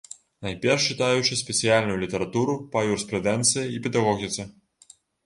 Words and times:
Найперш 0.45 0.85
чытаючы 0.93 1.35
спецыяльную 1.41 1.97
літаратуру 2.03 2.55
па 2.77 2.83
юрыспрудэнцыі 2.87 3.65
і 3.77 3.83
педагогіцы. 3.85 4.49